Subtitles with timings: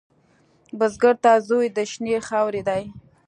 [0.77, 2.83] بزګر ته زوی د شنې خاورې دی